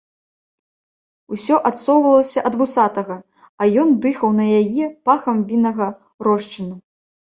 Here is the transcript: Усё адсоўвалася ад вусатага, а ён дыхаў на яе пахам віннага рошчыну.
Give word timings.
Усё 1.37 1.55
адсоўвалася 1.69 2.39
ад 2.49 2.57
вусатага, 2.61 3.17
а 3.61 3.69
ён 3.85 3.93
дыхаў 4.07 4.29
на 4.41 4.45
яе 4.63 4.85
пахам 5.11 5.37
віннага 5.53 5.87
рошчыну. 6.31 6.75